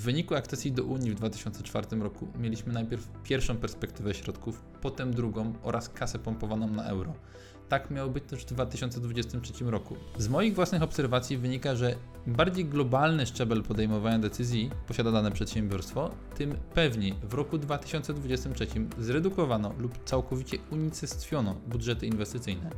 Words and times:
W 0.00 0.02
wyniku 0.02 0.34
akcesji 0.34 0.72
do 0.72 0.84
Unii 0.84 1.10
w 1.10 1.14
2004 1.14 1.86
roku 1.96 2.28
mieliśmy 2.38 2.72
najpierw 2.72 3.08
pierwszą 3.22 3.56
perspektywę 3.56 4.14
środków, 4.14 4.62
potem 4.80 5.14
drugą 5.14 5.52
oraz 5.62 5.88
kasę 5.88 6.18
pompowaną 6.18 6.68
na 6.68 6.84
euro. 6.84 7.14
Tak 7.70 7.90
miało 7.90 8.10
być 8.10 8.24
też 8.24 8.40
w 8.40 8.46
2023 8.46 9.64
roku. 9.64 9.96
Z 10.18 10.28
moich 10.28 10.54
własnych 10.54 10.82
obserwacji 10.82 11.36
wynika, 11.38 11.76
że 11.76 11.94
im 12.26 12.32
bardziej 12.32 12.64
globalny 12.64 13.26
szczebel 13.26 13.62
podejmowania 13.62 14.18
decyzji 14.18 14.70
posiada 14.88 15.12
dane 15.12 15.30
przedsiębiorstwo, 15.30 16.10
tym 16.36 16.56
pewniej 16.74 17.14
w 17.22 17.34
roku 17.34 17.58
2023 17.58 18.66
zredukowano 18.98 19.74
lub 19.78 20.04
całkowicie 20.04 20.58
unicestwiono 20.70 21.54
budżety 21.66 22.06
inwestycyjne. 22.06 22.70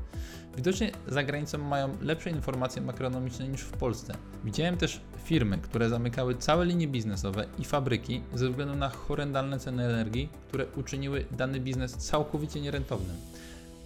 Widocznie 0.56 0.92
za 1.08 1.22
granicą 1.22 1.58
mają 1.58 1.96
lepsze 2.00 2.30
informacje 2.30 2.82
makroekonomiczne 2.82 3.48
niż 3.48 3.60
w 3.60 3.72
Polsce. 3.72 4.14
Widziałem 4.44 4.76
też 4.76 5.00
firmy, 5.24 5.58
które 5.58 5.88
zamykały 5.88 6.34
całe 6.34 6.64
linie 6.64 6.88
biznesowe 6.88 7.46
i 7.58 7.64
fabryki 7.64 8.22
ze 8.34 8.48
względu 8.50 8.76
na 8.76 8.88
horrendalne 8.88 9.58
ceny 9.58 9.84
energii, 9.84 10.28
które 10.48 10.66
uczyniły 10.76 11.24
dany 11.30 11.60
biznes 11.60 11.92
całkowicie 11.92 12.60
nierentownym. 12.60 13.16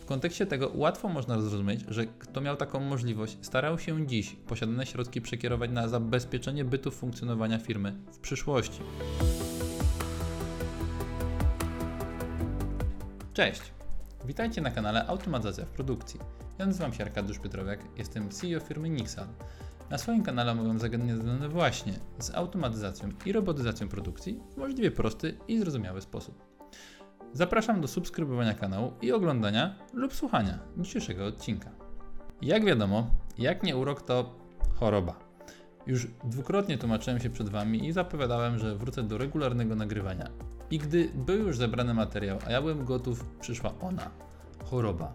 W 0.07 0.09
kontekście 0.09 0.47
tego 0.47 0.71
łatwo 0.75 1.09
można 1.09 1.41
zrozumieć, 1.41 1.81
że 1.89 2.07
kto 2.07 2.41
miał 2.41 2.57
taką 2.57 2.81
możliwość, 2.81 3.39
starał 3.43 3.79
się 3.79 4.07
dziś 4.07 4.37
posiadane 4.49 4.87
środki 4.87 5.21
przekierować 5.21 5.71
na 5.71 5.89
zabezpieczenie 5.89 6.65
bytu 6.65 6.91
funkcjonowania 6.91 7.59
firmy 7.59 7.97
w 8.13 8.19
przyszłości. 8.19 8.81
Cześć! 13.33 13.63
Witajcie 14.25 14.61
na 14.61 14.71
kanale 14.71 15.07
Automatyzacja 15.07 15.65
w 15.65 15.71
produkcji. 15.71 16.21
Ja 16.59 16.67
nazywam 16.67 16.93
się 16.93 17.05
Arkadiusz 17.05 17.39
Piotrowiak, 17.39 17.81
jestem 17.97 18.29
CEO 18.29 18.61
firmy 18.61 18.89
Nixal. 18.89 19.27
Na 19.91 19.99
swoim 19.99 20.23
kanale 20.23 20.53
omówiam 20.53 20.79
zagadnienia 20.79 21.17
związane 21.17 21.49
właśnie 21.49 21.93
z 22.19 22.31
automatyzacją 22.31 23.09
i 23.27 23.33
robotyzacją 23.33 23.89
produkcji 23.89 24.41
w 24.55 24.57
możliwie 24.57 24.91
prosty 24.91 25.39
i 25.49 25.59
zrozumiały 25.59 26.01
sposób. 26.01 26.56
Zapraszam 27.37 27.81
do 27.81 27.89
subskrybowania 27.89 28.55
kanału 28.55 28.93
i 29.03 29.13
oglądania 29.13 29.75
lub 29.93 30.15
słuchania 30.15 30.59
dzisiejszego 30.77 31.27
odcinka. 31.27 31.71
Jak 32.43 32.65
wiadomo, 32.65 33.11
jak 33.39 33.63
nie 33.63 33.77
urok 33.77 34.03
to 34.03 34.35
choroba. 34.75 35.19
Już 35.87 36.07
dwukrotnie 36.25 36.79
tłumaczyłem 36.79 37.21
się 37.21 37.31
przed 37.31 37.49
Wami 37.49 37.89
i 37.89 37.93
zapowiadałem, 37.93 38.59
że 38.59 38.77
wrócę 38.77 39.03
do 39.03 39.19
regularnego 39.19 39.75
nagrywania. 39.75 40.31
I 40.71 40.79
gdy 40.79 41.11
był 41.15 41.39
już 41.39 41.57
zebrany 41.57 41.95
materiał, 41.95 42.39
a 42.47 42.51
ja 42.51 42.61
byłem 42.61 42.85
gotów, 42.85 43.25
przyszła 43.41 43.75
ona 43.81 44.11
choroba. 44.65 45.15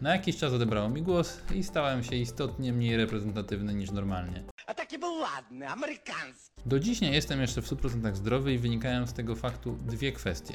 Na 0.00 0.12
jakiś 0.12 0.36
czas 0.36 0.52
odebrało 0.52 0.88
mi 0.88 1.02
głos 1.02 1.40
i 1.54 1.62
stałem 1.62 2.02
się 2.02 2.16
istotnie 2.16 2.72
mniej 2.72 2.96
reprezentatywny 2.96 3.74
niż 3.74 3.90
normalnie. 3.90 4.44
A 4.66 4.74
taki 4.74 4.98
był 4.98 5.14
ładny, 5.14 5.68
amerykański. 5.68 6.62
Do 6.66 6.80
dziś 6.80 7.00
nie 7.00 7.10
jestem 7.10 7.40
jeszcze 7.40 7.62
w 7.62 7.70
100% 7.70 8.14
zdrowy 8.14 8.52
i 8.52 8.58
wynikają 8.58 9.06
z 9.06 9.12
tego 9.12 9.36
faktu 9.36 9.78
dwie 9.86 10.12
kwestie. 10.12 10.54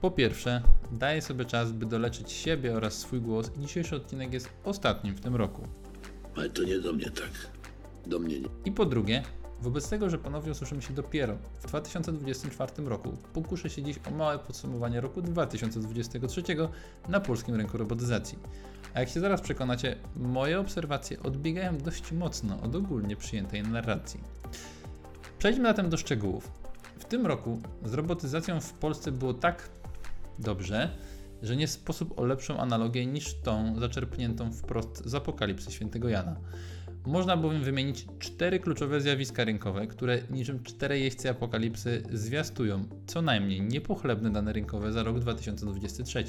Po 0.00 0.10
pierwsze, 0.10 0.62
daję 0.92 1.22
sobie 1.22 1.44
czas, 1.44 1.72
by 1.72 1.86
doleczyć 1.86 2.32
siebie 2.32 2.76
oraz 2.76 2.98
swój 2.98 3.20
głos 3.20 3.50
i 3.56 3.60
dzisiejszy 3.60 3.96
odcinek 3.96 4.32
jest 4.32 4.50
ostatnim 4.64 5.14
w 5.14 5.20
tym 5.20 5.36
roku. 5.36 5.62
Ale 6.36 6.50
to 6.50 6.62
nie 6.62 6.78
do 6.78 6.92
mnie 6.92 7.10
tak. 7.10 7.30
Do 8.06 8.18
mnie 8.18 8.40
nie. 8.40 8.48
I 8.64 8.72
po 8.72 8.86
drugie, 8.86 9.22
wobec 9.60 9.88
tego, 9.88 10.10
że 10.10 10.18
ponownie 10.18 10.52
usłyszymy 10.52 10.82
się 10.82 10.94
dopiero 10.94 11.36
w 11.58 11.66
2024 11.66 12.72
roku, 12.84 13.16
pokuszę 13.32 13.70
się 13.70 13.82
dziś 13.82 13.96
o 14.08 14.10
małe 14.10 14.38
podsumowanie 14.38 15.00
roku 15.00 15.22
2023 15.22 16.42
na 17.08 17.20
polskim 17.20 17.54
rynku 17.54 17.78
robotyzacji. 17.78 18.38
A 18.94 19.00
jak 19.00 19.08
się 19.08 19.20
zaraz 19.20 19.40
przekonacie, 19.40 19.96
moje 20.16 20.60
obserwacje 20.60 21.22
odbiegają 21.22 21.78
dość 21.78 22.12
mocno 22.12 22.60
od 22.62 22.74
ogólnie 22.74 23.16
przyjętej 23.16 23.62
narracji. 23.62 24.20
Przejdźmy 25.38 25.68
zatem 25.68 25.90
do 25.90 25.96
szczegółów. 25.96 26.50
W 26.98 27.04
tym 27.04 27.26
roku 27.26 27.60
z 27.84 27.94
robotyzacją 27.94 28.60
w 28.60 28.72
Polsce 28.72 29.12
było 29.12 29.34
tak 29.34 29.79
dobrze, 30.40 30.90
że 31.42 31.56
nie 31.56 31.68
sposób 31.68 32.18
o 32.18 32.24
lepszą 32.24 32.58
analogię 32.58 33.06
niż 33.06 33.34
tą 33.34 33.80
zaczerpniętą 33.80 34.52
wprost 34.52 35.06
z 35.06 35.14
Apokalipsy 35.14 35.72
Świętego 35.72 36.08
Jana. 36.08 36.36
Można 37.06 37.36
bowiem 37.36 37.64
wymienić 37.64 38.06
cztery 38.18 38.60
kluczowe 38.60 39.00
zjawiska 39.00 39.44
rynkowe, 39.44 39.86
które 39.86 40.18
niczym 40.30 40.62
cztery 40.62 41.00
jeźdźcy 41.00 41.30
apokalipsy 41.30 42.02
zwiastują 42.12 42.88
co 43.06 43.22
najmniej 43.22 43.62
niepochlebne 43.62 44.32
dane 44.32 44.52
rynkowe 44.52 44.92
za 44.92 45.02
rok 45.02 45.18
2023. 45.18 46.24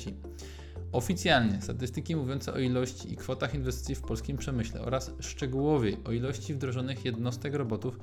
Oficjalnie 0.91 1.61
statystyki 1.61 2.15
mówiące 2.15 2.53
o 2.53 2.59
ilości 2.59 3.13
i 3.13 3.17
kwotach 3.17 3.55
inwestycji 3.55 3.95
w 3.95 4.01
polskim 4.01 4.37
przemyśle 4.37 4.81
oraz 4.81 5.11
szczegółowiej 5.19 5.97
o 6.05 6.11
ilości 6.11 6.53
wdrożonych 6.53 7.05
jednostek 7.05 7.55
robotów 7.55 7.99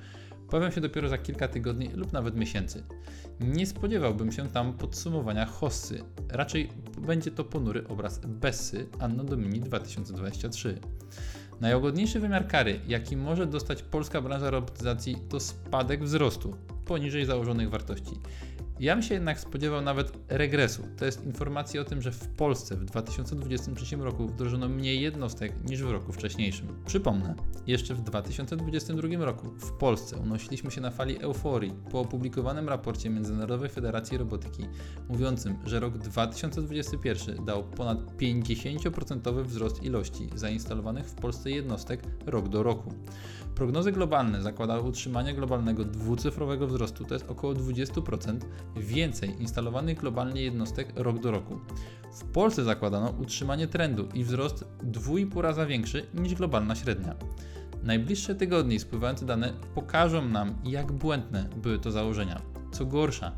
pojawią 0.50 0.70
się 0.70 0.80
dopiero 0.80 1.08
za 1.08 1.18
kilka 1.18 1.48
tygodni 1.48 1.88
lub 1.88 2.12
nawet 2.12 2.36
miesięcy. 2.36 2.84
Nie 3.40 3.66
spodziewałbym 3.66 4.32
się 4.32 4.48
tam 4.48 4.72
podsumowania 4.72 5.46
hossy, 5.46 6.02
raczej 6.28 6.68
będzie 7.06 7.30
to 7.30 7.44
ponury 7.44 7.88
obraz 7.88 8.18
Bessy 8.18 8.86
Anno 8.98 9.24
Domini 9.24 9.60
2023. 9.60 10.78
Najłagodniejszy 11.60 12.20
wymiar 12.20 12.48
kary, 12.48 12.80
jaki 12.86 13.16
może 13.16 13.46
dostać 13.46 13.82
polska 13.82 14.20
branża 14.20 14.50
robotyzacji, 14.50 15.16
to 15.28 15.40
spadek 15.40 16.04
wzrostu 16.04 16.56
poniżej 16.84 17.24
założonych 17.24 17.70
wartości. 17.70 18.20
Ja 18.80 18.94
bym 18.94 19.02
się 19.02 19.14
jednak 19.14 19.40
spodziewał 19.40 19.82
nawet 19.82 20.12
regresu. 20.28 20.82
To 20.96 21.04
jest 21.04 21.24
informacja 21.24 21.80
o 21.80 21.84
tym, 21.84 22.02
że 22.02 22.12
w 22.12 22.28
Polsce 22.28 22.76
w 22.76 22.84
2023 22.84 23.96
roku 23.96 24.26
wdrożono 24.26 24.68
mniej 24.68 25.00
jednostek 25.00 25.52
niż 25.68 25.82
w 25.82 25.90
roku 25.90 26.12
wcześniejszym. 26.12 26.68
Przypomnę, 26.86 27.34
jeszcze 27.66 27.94
w 27.94 28.00
2022 28.00 29.24
roku 29.24 29.46
w 29.46 29.72
Polsce 29.72 30.16
unosiliśmy 30.16 30.70
się 30.70 30.80
na 30.80 30.90
fali 30.90 31.22
euforii 31.22 31.74
po 31.90 32.00
opublikowanym 32.00 32.68
raporcie 32.68 33.10
Międzynarodowej 33.10 33.68
Federacji 33.68 34.18
Robotyki 34.18 34.62
mówiącym, 35.08 35.56
że 35.64 35.80
rok 35.80 35.98
2021 35.98 37.44
dał 37.44 37.64
ponad 37.64 37.98
50% 37.98 39.44
wzrost 39.44 39.82
ilości 39.82 40.28
zainstalowanych 40.34 41.06
w 41.06 41.14
Polsce 41.14 41.50
jednostek 41.50 42.02
rok 42.26 42.48
do 42.48 42.62
roku. 42.62 42.94
Prognozy 43.54 43.92
globalne 43.92 44.42
zakładały 44.42 44.82
utrzymanie 44.82 45.34
globalnego 45.34 45.84
dwucyfrowego 45.84 46.66
wzrostu, 46.66 47.04
to 47.04 47.14
jest 47.14 47.30
około 47.30 47.54
20% 47.54 48.38
więcej 48.76 49.40
instalowanych 49.40 49.98
globalnie 49.98 50.42
jednostek 50.42 50.92
rok 50.96 51.18
do 51.18 51.30
roku. 51.30 51.60
W 52.12 52.24
Polsce 52.24 52.64
zakładano 52.64 53.10
utrzymanie 53.10 53.66
trendu 53.66 54.08
i 54.14 54.24
wzrost 54.24 54.64
2,5 54.84 55.40
raza 55.40 55.66
większy 55.66 56.06
niż 56.14 56.34
globalna 56.34 56.74
średnia. 56.74 57.14
Najbliższe 57.82 58.34
tygodnie 58.34 58.76
i 58.76 58.80
spływające 58.80 59.26
dane 59.26 59.52
pokażą 59.74 60.28
nam, 60.28 60.54
jak 60.64 60.92
błędne 60.92 61.48
były 61.56 61.78
to 61.78 61.90
założenia. 61.90 62.42
Co 62.72 62.86
gorsza, 62.86 63.32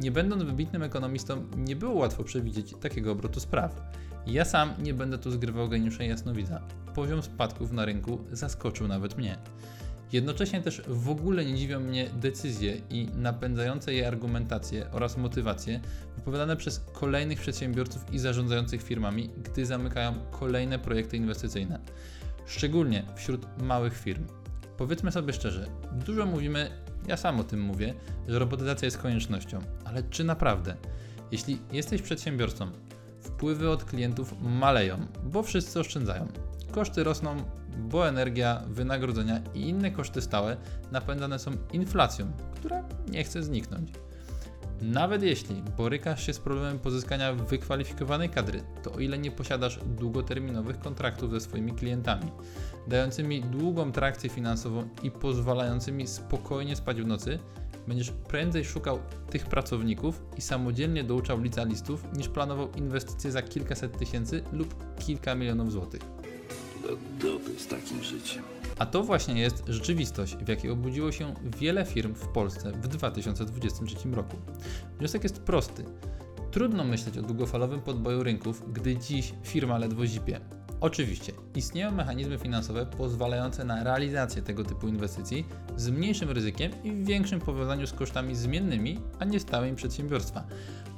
nie 0.00 0.10
będąc 0.10 0.42
wybitnym 0.42 0.82
ekonomistą, 0.82 1.44
nie 1.56 1.76
było 1.76 1.94
łatwo 1.94 2.24
przewidzieć 2.24 2.74
takiego 2.80 3.12
obrotu 3.12 3.40
spraw. 3.40 3.92
Ja 4.26 4.44
sam 4.44 4.70
nie 4.82 4.94
będę 4.94 5.18
tu 5.18 5.30
zgrywał 5.30 5.68
geniusza 5.68 6.04
jasnowidza. 6.04 6.60
Poziom 6.94 7.22
spadków 7.22 7.72
na 7.72 7.84
rynku 7.84 8.18
zaskoczył 8.32 8.88
nawet 8.88 9.18
mnie. 9.18 9.38
Jednocześnie 10.12 10.62
też 10.62 10.82
w 10.88 11.10
ogóle 11.10 11.44
nie 11.44 11.54
dziwią 11.54 11.80
mnie 11.80 12.10
decyzje 12.10 12.80
i 12.90 13.08
napędzające 13.16 13.94
je 13.94 14.08
argumentacje 14.08 14.90
oraz 14.90 15.16
motywacje 15.16 15.80
wypowiadane 16.16 16.56
przez 16.56 16.84
kolejnych 16.92 17.40
przedsiębiorców 17.40 18.14
i 18.14 18.18
zarządzających 18.18 18.82
firmami, 18.82 19.30
gdy 19.42 19.66
zamykają 19.66 20.14
kolejne 20.30 20.78
projekty 20.78 21.16
inwestycyjne. 21.16 21.78
Szczególnie 22.46 23.02
wśród 23.16 23.46
małych 23.62 23.98
firm. 23.98 24.26
Powiedzmy 24.76 25.12
sobie 25.12 25.32
szczerze, 25.32 25.66
dużo 26.06 26.26
mówimy, 26.26 26.70
ja 27.06 27.16
sam 27.16 27.40
o 27.40 27.44
tym 27.44 27.60
mówię, 27.60 27.94
że 28.28 28.38
robotyzacja 28.38 28.86
jest 28.86 28.98
koniecznością, 28.98 29.60
ale 29.84 30.02
czy 30.02 30.24
naprawdę? 30.24 30.76
Jeśli 31.30 31.58
jesteś 31.72 32.02
przedsiębiorcą, 32.02 32.70
wpływy 33.20 33.70
od 33.70 33.84
klientów 33.84 34.34
maleją, 34.40 35.06
bo 35.24 35.42
wszyscy 35.42 35.80
oszczędzają. 35.80 36.28
Koszty 36.70 37.04
rosną, 37.04 37.36
bo 37.78 38.08
energia, 38.08 38.62
wynagrodzenia 38.68 39.40
i 39.54 39.68
inne 39.68 39.90
koszty 39.90 40.22
stałe 40.22 40.56
napędzane 40.92 41.38
są 41.38 41.50
inflacją, 41.72 42.32
która 42.54 42.84
nie 43.10 43.24
chce 43.24 43.42
zniknąć. 43.42 43.92
Nawet 44.82 45.22
jeśli 45.22 45.62
borykasz 45.76 46.26
się 46.26 46.32
z 46.32 46.38
problemem 46.38 46.78
pozyskania 46.78 47.32
wykwalifikowanej 47.32 48.28
kadry, 48.28 48.62
to 48.82 48.92
o 48.92 48.98
ile 48.98 49.18
nie 49.18 49.30
posiadasz 49.30 49.78
długoterminowych 49.86 50.78
kontraktów 50.78 51.30
ze 51.30 51.40
swoimi 51.40 51.72
klientami, 51.72 52.32
dającymi 52.88 53.40
długą 53.40 53.92
trakcję 53.92 54.30
finansową 54.30 54.88
i 55.02 55.10
pozwalającymi 55.10 56.06
spokojnie 56.06 56.76
spać 56.76 57.02
w 57.02 57.06
nocy, 57.06 57.38
będziesz 57.88 58.10
prędzej 58.10 58.64
szukał 58.64 58.98
tych 59.30 59.46
pracowników 59.46 60.22
i 60.36 60.40
samodzielnie 60.40 61.04
douczał 61.04 61.40
licealistów, 61.40 62.04
niż 62.16 62.28
planował 62.28 62.72
inwestycje 62.72 63.32
za 63.32 63.42
kilkaset 63.42 63.98
tysięcy 63.98 64.42
lub 64.52 64.96
kilka 64.98 65.34
milionów 65.34 65.72
złotych. 65.72 66.21
Z 67.58 67.66
takim 67.66 68.02
życiem. 68.02 68.42
A 68.78 68.86
to 68.86 69.02
właśnie 69.02 69.40
jest 69.40 69.64
rzeczywistość, 69.68 70.36
w 70.36 70.48
jakiej 70.48 70.70
obudziło 70.70 71.12
się 71.12 71.34
wiele 71.58 71.84
firm 71.84 72.14
w 72.14 72.28
Polsce 72.28 72.72
w 72.72 72.88
2023 72.88 73.96
roku. 74.10 74.36
Wniosek 74.98 75.22
jest 75.22 75.40
prosty. 75.42 75.84
Trudno 76.50 76.84
myśleć 76.84 77.18
o 77.18 77.22
długofalowym 77.22 77.80
podboju 77.80 78.22
rynków, 78.22 78.72
gdy 78.72 78.96
dziś 78.96 79.34
firma 79.42 79.78
ledwo 79.78 80.06
zipie. 80.06 80.40
Oczywiście, 80.82 81.32
istnieją 81.54 81.92
mechanizmy 81.92 82.38
finansowe 82.38 82.86
pozwalające 82.86 83.64
na 83.64 83.84
realizację 83.84 84.42
tego 84.42 84.64
typu 84.64 84.88
inwestycji 84.88 85.46
z 85.76 85.90
mniejszym 85.90 86.30
ryzykiem 86.30 86.72
i 86.84 86.92
w 86.92 87.06
większym 87.06 87.40
powiązaniu 87.40 87.86
z 87.86 87.92
kosztami 87.92 88.34
zmiennymi, 88.34 89.00
a 89.18 89.24
nie 89.24 89.40
stałymi 89.40 89.76
przedsiębiorstwa. 89.76 90.44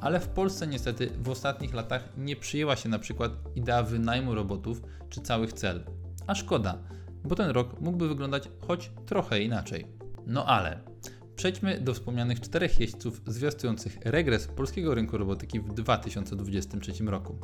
Ale 0.01 0.21
w 0.21 0.29
Polsce 0.29 0.67
niestety 0.67 1.11
w 1.23 1.29
ostatnich 1.29 1.75
latach 1.75 2.09
nie 2.17 2.37
przyjęła 2.37 2.77
się 2.77 2.89
na 2.89 2.99
przykład 2.99 3.33
idea 3.55 3.83
wynajmu 3.83 4.35
robotów 4.35 4.83
czy 5.09 5.21
całych 5.21 5.53
cel. 5.53 5.85
A 6.27 6.35
szkoda, 6.35 6.79
bo 7.25 7.35
ten 7.35 7.51
rok 7.51 7.81
mógłby 7.81 8.09
wyglądać 8.09 8.49
choć 8.67 8.91
trochę 9.07 9.43
inaczej. 9.43 9.87
No 10.27 10.47
ale 10.47 10.81
przejdźmy 11.37 11.81
do 11.81 11.95
wspomnianych 11.95 12.41
czterech 12.41 12.81
jeźdźców 12.81 13.21
zwiastujących 13.27 13.99
regres 14.05 14.47
polskiego 14.47 14.95
rynku 14.95 15.19
robotyki 15.19 15.61
w 15.61 15.73
2023 15.73 16.93
roku. 17.05 17.39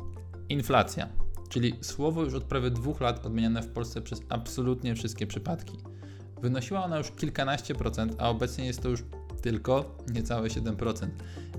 Inflacja, 0.49 1.09
czyli 1.51 1.73
słowo 1.81 2.23
już 2.23 2.33
od 2.33 2.43
prawie 2.43 2.69
dwóch 2.69 3.01
lat 3.01 3.25
odmieniane 3.25 3.61
w 3.61 3.67
Polsce 3.67 4.01
przez 4.01 4.21
absolutnie 4.29 4.95
wszystkie 4.95 5.27
przypadki. 5.27 5.77
Wynosiła 6.41 6.83
ona 6.83 6.97
już 6.97 7.11
kilkanaście 7.11 7.75
procent, 7.75 8.15
a 8.17 8.29
obecnie 8.29 8.65
jest 8.65 8.81
to 8.81 8.89
już 8.89 9.03
tylko 9.41 9.97
niecałe 10.13 10.47
7%. 10.47 11.07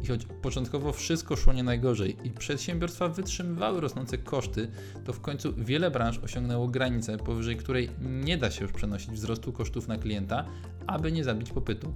I 0.03 0.07
choć 0.07 0.27
początkowo 0.43 0.93
wszystko 0.93 1.37
szło 1.37 1.53
nie 1.53 1.63
najgorzej 1.63 2.17
i 2.25 2.31
przedsiębiorstwa 2.31 3.09
wytrzymywały 3.09 3.81
rosnące 3.81 4.19
koszty, 4.19 4.69
to 5.05 5.13
w 5.13 5.21
końcu 5.21 5.55
wiele 5.57 5.91
branż 5.91 6.19
osiągnęło 6.19 6.69
granicę, 6.69 7.17
powyżej 7.17 7.57
której 7.57 7.91
nie 8.01 8.39
da 8.39 8.51
się 8.51 8.63
już 8.63 8.73
przenosić 8.73 9.11
wzrostu 9.11 9.53
kosztów 9.53 9.89
na 9.89 9.99
klienta, 9.99 10.45
aby 10.87 11.13
nie 11.13 11.25
zabić 11.25 11.51
popytu. 11.51 11.95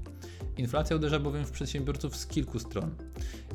Inflacja 0.56 0.97
uderza 0.97 1.19
bowiem 1.19 1.44
w 1.44 1.50
przedsiębiorców 1.50 2.17
z 2.17 2.27
kilku 2.27 2.59
stron. 2.59 2.91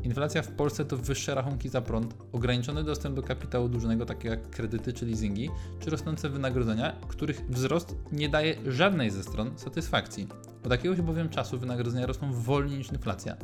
Inflacja 0.04 0.42
w 0.42 0.52
Polsce 0.52 0.86
to 0.86 0.98
wyższe 0.98 1.36
rachunki 1.36 1.70
za 1.70 1.82
prąd, 1.82 2.16
ograniczony 2.32 2.84
dostęp 2.84 3.16
do 3.16 3.24
kapitału 3.24 3.70
dłużnego, 3.70 4.06
takiego 4.06 4.36
jak 4.36 4.50
kredyty 4.50 4.94
czy 4.94 5.06
leasingi, 5.06 5.50
czy 5.80 5.90
rosnące 5.90 6.30
wynagrodzenia, 6.30 6.96
których 7.08 7.46
wzrost 7.50 7.96
nie 8.12 8.30
daje 8.30 8.56
żadnej 8.66 9.12
ze 9.12 9.24
stron 9.24 9.52
satysfakcji. 9.56 10.28
Od 10.66 10.72
jakiegoś 10.72 11.02
bowiem 11.02 11.30
czasu 11.30 11.60
wynagrodzenia 11.60 12.06
rosną 12.06 12.34
wolniej 12.34 12.78
niż 12.78 12.92
inflacja, 12.92 13.38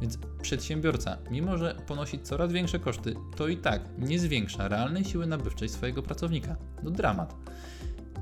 więc 0.00 0.18
przedsiębiorca, 0.42 1.18
mimo 1.30 1.58
że 1.58 1.76
ponosi 1.86 2.18
coraz 2.18 2.52
większe 2.52 2.78
koszty, 2.78 3.14
to 3.36 3.48
i 3.48 3.56
tak 3.56 3.82
nie 3.98 4.18
zwiększa 4.18 4.68
realnej 4.68 5.04
siły 5.04 5.26
nabywczej 5.26 5.68
swojego 5.68 6.02
pracownika. 6.02 6.56
No 6.82 6.90
dramat. 6.90 7.34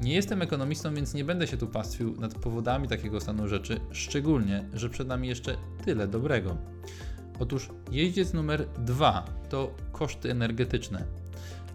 Nie 0.00 0.14
jestem 0.14 0.42
ekonomistą, 0.42 0.94
więc 0.94 1.14
nie 1.14 1.24
będę 1.24 1.46
się 1.46 1.56
tu 1.56 1.66
pastwił 1.66 2.20
nad 2.20 2.34
powodami 2.34 2.88
takiego 2.88 3.20
stanu 3.20 3.48
rzeczy, 3.48 3.80
szczególnie, 3.90 4.64
że 4.74 4.90
przed 4.90 5.08
nami 5.08 5.28
jeszcze 5.28 5.56
tyle 5.84 6.08
dobrego. 6.08 6.56
Otóż 7.40 7.68
jeździec 7.90 8.32
numer 8.32 8.68
dwa 8.78 9.24
to 9.48 9.74
koszty 9.92 10.30
energetyczne. 10.30 11.04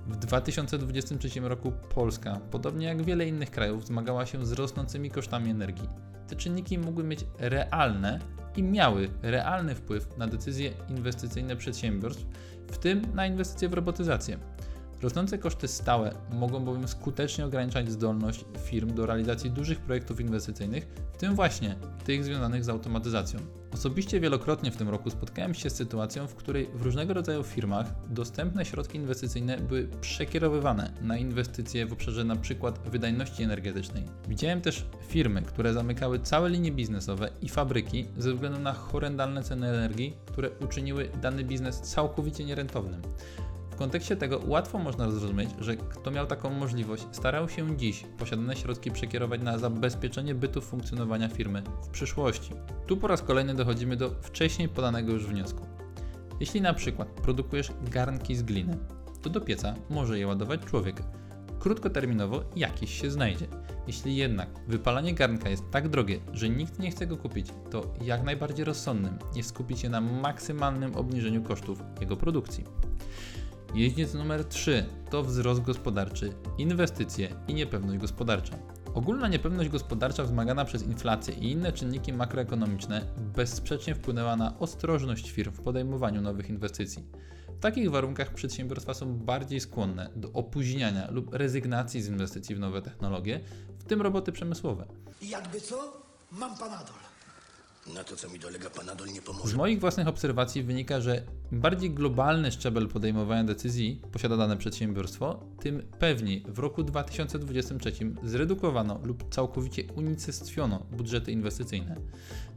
W 0.08 0.16
2023 0.16 1.40
roku 1.40 1.72
Polska, 1.96 2.40
podobnie 2.52 2.88
jak 2.88 3.04
wiele 3.04 3.28
innych 3.28 3.52
krajów, 3.52 3.86
zmagała 3.86 4.26
się 4.26 4.46
z 4.46 4.52
rosnącymi 4.52 5.12
kosztami 5.12 5.52
energii. 5.52 5.90
Te 6.28 6.36
czynniki 6.36 6.78
mogły 6.78 7.04
mieć 7.04 7.26
realne 7.40 8.20
i 8.56 8.64
miały 8.64 9.10
realny 9.22 9.76
wpływ 9.76 10.18
na 10.18 10.28
decyzje 10.28 10.72
inwestycyjne 10.90 11.56
przedsiębiorstw, 11.56 12.26
w 12.68 12.78
tym 12.78 13.02
na 13.16 13.28
inwestycje 13.28 13.70
w 13.70 13.74
robotyzację. 13.74 14.38
Rosnące 15.02 15.38
koszty 15.38 15.68
stałe 15.68 16.16
mogą 16.32 16.66
bowiem 16.66 16.88
skutecznie 16.88 17.46
ograniczać 17.46 17.92
zdolność 17.92 18.46
firm 18.60 18.96
do 18.96 19.06
realizacji 19.06 19.52
dużych 19.52 19.80
projektów 19.80 20.22
inwestycyjnych, 20.22 20.88
w 21.14 21.18
tym 21.18 21.36
właśnie 21.36 21.76
tych 22.06 22.24
związanych 22.24 22.64
z 22.64 22.70
automatyzacją. 22.70 23.40
Osobiście 23.74 24.20
wielokrotnie 24.20 24.72
w 24.72 24.78
tym 24.78 24.90
roku 24.90 25.10
spotkałem 25.10 25.54
się 25.54 25.70
z 25.70 25.76
sytuacją, 25.76 26.28
w 26.28 26.36
której 26.36 26.70
w 26.74 26.82
różnego 26.82 27.14
rodzaju 27.14 27.44
firmach 27.44 27.94
dostępne 28.10 28.66
środki 28.66 28.98
inwestycyjne 28.98 29.58
były 29.58 29.88
przekierowywane 30.02 30.94
na 31.02 31.18
inwestycje 31.18 31.86
w 31.86 31.94
obszarze 31.94 32.22
np. 32.22 32.72
wydajności 32.86 33.44
energetycznej. 33.44 34.04
Widziałem 34.28 34.62
też 34.62 34.86
firmy, 35.08 35.42
które 35.42 35.74
zamykały 35.74 36.20
całe 36.20 36.50
linie 36.50 36.72
biznesowe 36.72 37.30
i 37.42 37.50
fabryki 37.50 38.06
ze 38.18 38.34
względu 38.34 38.60
na 38.60 38.74
horrendalne 38.74 39.44
ceny 39.44 39.68
energii, 39.68 40.18
które 40.26 40.50
uczyniły 40.50 41.10
dany 41.22 41.44
biznes 41.44 41.82
całkowicie 41.82 42.46
nierentownym. 42.46 43.02
W 43.78 43.80
kontekście 43.80 44.16
tego 44.16 44.42
łatwo 44.46 44.78
można 44.80 45.12
zrozumieć, 45.12 45.50
że 45.60 45.76
kto 45.76 46.12
miał 46.12 46.28
taką 46.28 46.50
możliwość, 46.50 47.04
starał 47.12 47.50
się 47.50 47.78
dziś 47.78 48.04
posiadane 48.18 48.56
środki 48.56 48.92
przekierować 48.92 49.42
na 49.42 49.58
zabezpieczenie 49.58 50.36
bytu 50.36 50.62
funkcjonowania 50.62 51.28
firmy 51.30 51.64
w 51.84 51.88
przyszłości. 51.88 52.52
Tu 52.88 52.98
po 52.98 53.08
raz 53.08 53.22
kolejny 53.22 53.54
dochodzimy 53.54 53.98
do 53.98 54.10
wcześniej 54.10 54.70
podanego 54.70 55.12
już 55.12 55.26
wniosku. 55.26 55.66
Jeśli 56.40 56.62
na 56.62 56.74
przykład 56.74 57.08
produkujesz 57.08 57.72
garnki 57.92 58.36
z 58.36 58.44
gliny, 58.44 58.78
to 59.22 59.30
do 59.30 59.42
pieca 59.42 59.76
może 59.90 60.20
je 60.20 60.28
ładować 60.28 60.62
człowiek. 60.66 61.04
Krótkoterminowo 61.60 62.44
jakiś 62.56 63.02
się 63.02 63.12
znajdzie. 63.12 63.48
Jeśli 63.88 64.16
jednak 64.16 64.50
wypalanie 64.68 65.14
garnka 65.14 65.50
jest 65.50 65.64
tak 65.72 65.90
drogie, 65.90 66.20
że 66.34 66.50
nikt 66.50 66.80
nie 66.80 66.92
chce 66.92 67.08
go 67.08 67.18
kupić, 67.18 67.48
to 67.72 67.94
jak 68.02 68.24
najbardziej 68.24 68.66
rozsądnym 68.66 69.20
jest 69.36 69.50
skupić 69.50 69.80
się 69.80 69.90
na 69.90 70.02
maksymalnym 70.02 70.96
obniżeniu 70.96 71.44
kosztów 71.44 71.84
jego 72.02 72.18
produkcji. 72.18 72.64
Jeździec 73.76 74.14
numer 74.14 74.46
3 74.46 74.86
to 75.10 75.24
wzrost 75.24 75.62
gospodarczy, 75.62 76.34
inwestycje 76.58 77.30
i 77.48 77.54
niepewność 77.54 78.00
gospodarcza. 78.00 78.58
Ogólna 78.94 79.28
niepewność 79.28 79.70
gospodarcza 79.70 80.24
wzmagana 80.24 80.66
przez 80.66 80.84
inflację 80.84 81.34
i 81.34 81.52
inne 81.52 81.72
czynniki 81.72 82.14
makroekonomiczne 82.14 83.02
bezsprzecznie 83.36 83.96
wpłynęła 83.96 84.36
na 84.36 84.60
ostrożność 84.60 85.32
firm 85.32 85.52
w 85.52 85.62
podejmowaniu 85.62 86.22
nowych 86.22 86.50
inwestycji. 86.50 87.04
W 87.48 87.60
takich 87.60 87.92
warunkach 87.92 88.34
przedsiębiorstwa 88.34 88.94
są 88.94 89.18
bardziej 89.18 89.60
skłonne 89.60 90.10
do 90.16 90.32
opóźniania 90.32 91.12
lub 91.12 91.34
rezygnacji 91.34 92.02
z 92.02 92.08
inwestycji 92.08 92.56
w 92.56 92.60
nowe 92.60 92.82
technologie, 92.82 93.40
w 93.80 93.84
tym 93.84 94.02
roboty 94.02 94.32
przemysłowe. 94.32 94.86
Jakby 95.22 95.62
co, 95.62 96.02
mam 96.32 96.58
panadol. 96.58 97.08
Na 97.94 98.04
to, 98.04 98.16
co 98.16 98.30
mi 98.30 98.40
dolega, 98.40 98.70
panadol 98.70 99.08
nie 99.08 99.22
Z 99.22 99.24
pomoże. 99.24 99.58
moich 99.58 99.80
własnych 99.80 100.08
obserwacji 100.08 100.64
wynika, 100.64 101.02
że 101.02 101.24
im 101.52 101.60
bardziej 101.60 101.92
globalny 101.92 102.52
szczebel 102.52 102.88
podejmowania 102.88 103.44
decyzji 103.44 104.02
posiada 104.12 104.38
dane 104.38 104.58
przedsiębiorstwo, 104.58 105.40
tym 105.60 105.82
pewniej 106.00 106.44
w 106.48 106.60
roku 106.60 106.84
2023 106.84 107.92
zredukowano 108.24 109.00
lub 109.04 109.34
całkowicie 109.34 109.84
unicestwiono 109.96 110.86
budżety 110.92 111.32
inwestycyjne. 111.32 111.96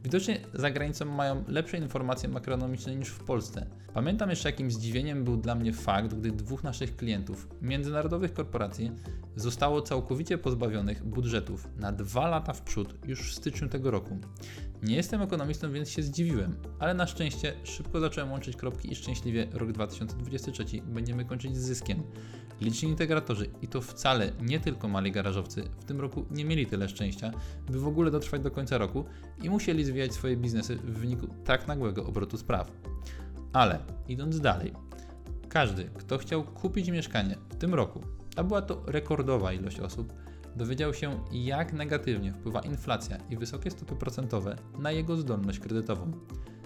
Widocznie 0.03 0.41
za 0.53 0.71
granicą 0.71 1.05
mają 1.05 1.43
lepsze 1.47 1.77
informacje 1.77 2.29
makroekonomiczne 2.29 2.95
niż 2.95 3.09
w 3.09 3.23
Polsce. 3.23 3.65
Pamiętam 3.93 4.29
jeszcze 4.29 4.49
jakim 4.49 4.71
zdziwieniem 4.71 5.23
był 5.23 5.37
dla 5.37 5.55
mnie 5.55 5.73
fakt, 5.73 6.13
gdy 6.13 6.31
dwóch 6.31 6.63
naszych 6.63 6.95
klientów, 6.95 7.47
międzynarodowych 7.61 8.33
korporacji, 8.33 8.91
zostało 9.35 9.81
całkowicie 9.81 10.37
pozbawionych 10.37 11.03
budżetów 11.05 11.67
na 11.77 11.91
dwa 11.91 12.27
lata 12.27 12.53
w 12.53 12.61
przód 12.61 13.07
już 13.07 13.31
w 13.31 13.35
styczniu 13.35 13.69
tego 13.69 13.91
roku. 13.91 14.17
Nie 14.83 14.95
jestem 14.95 15.21
ekonomistą, 15.21 15.71
więc 15.71 15.89
się 15.89 16.03
zdziwiłem, 16.03 16.55
ale 16.79 16.93
na 16.93 17.07
szczęście 17.07 17.53
szybko 17.63 17.99
zacząłem 17.99 18.31
łączyć 18.31 18.55
kropki 18.55 18.91
i 18.91 18.95
szczęśliwie 18.95 19.47
rok 19.53 19.71
2023 19.71 20.65
będziemy 20.85 21.25
kończyć 21.25 21.57
z 21.57 21.61
zyskiem. 21.61 22.03
Liczni 22.61 22.89
integratorzy 22.89 23.49
i 23.61 23.67
to 23.67 23.81
wcale 23.81 24.31
nie 24.41 24.59
tylko 24.59 24.87
mali 24.87 25.11
garażowcy 25.11 25.63
w 25.79 25.83
tym 25.83 26.01
roku 26.01 26.25
nie 26.31 26.45
mieli 26.45 26.65
tyle 26.65 26.89
szczęścia, 26.89 27.31
by 27.69 27.79
w 27.79 27.87
ogóle 27.87 28.11
dotrwać 28.11 28.41
do 28.41 28.51
końca 28.51 28.77
roku 28.77 29.05
i 29.41 29.49
musieli 29.49 29.85
zwijać 29.85 30.13
swoje 30.13 30.37
biznesy 30.37 30.75
w 30.75 30.99
wyniku 30.99 31.27
tak 31.45 31.67
nagłego 31.67 32.05
obrotu 32.05 32.37
spraw. 32.37 32.71
Ale 33.53 33.79
idąc 34.07 34.39
dalej, 34.39 34.73
każdy, 35.49 35.89
kto 35.93 36.17
chciał 36.17 36.43
kupić 36.43 36.89
mieszkanie 36.89 37.37
w 37.49 37.55
tym 37.55 37.73
roku, 37.73 38.01
a 38.35 38.43
była 38.43 38.61
to 38.61 38.83
rekordowa 38.85 39.53
ilość 39.53 39.79
osób, 39.79 40.13
dowiedział 40.55 40.93
się, 40.93 41.23
jak 41.31 41.73
negatywnie 41.73 42.33
wpływa 42.33 42.59
inflacja 42.59 43.17
i 43.29 43.37
wysokie 43.37 43.71
stopy 43.71 43.95
procentowe 43.95 44.55
na 44.79 44.91
jego 44.91 45.17
zdolność 45.17 45.59
kredytową. 45.59 46.11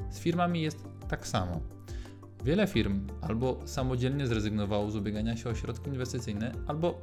Z 0.10 0.20
firmami 0.20 0.62
jest 0.62 0.88
tak 1.08 1.28
samo. 1.28 1.62
Wiele 2.44 2.68
firm 2.68 3.08
albo 3.22 3.60
samodzielnie 3.66 4.28
zrezygnowało 4.28 4.92
z 4.92 4.96
ubiegania 4.96 5.38
się 5.38 5.50
o 5.50 5.56
środki 5.56 5.90
inwestycyjne, 5.90 6.52
albo 6.68 7.02